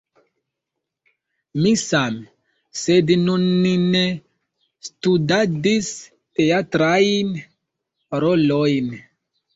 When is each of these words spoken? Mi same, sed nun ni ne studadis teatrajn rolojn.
Mi 1.65 1.73
same, 1.81 2.23
sed 2.83 3.11
nun 3.27 3.45
ni 3.65 3.75
ne 3.83 4.01
studadis 4.89 5.93
teatrajn 6.41 7.39
rolojn. 8.27 8.95